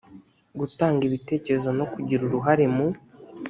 [0.59, 2.87] gutanga ibitekerezo no kugira uruhare mu